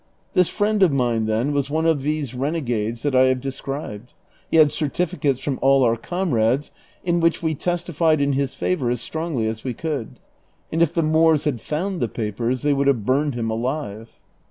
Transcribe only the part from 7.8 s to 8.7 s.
tified in his